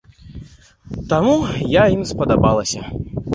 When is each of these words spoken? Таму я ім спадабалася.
Таму 1.11 1.33
я 1.75 1.83
ім 1.97 2.01
спадабалася. 2.13 2.81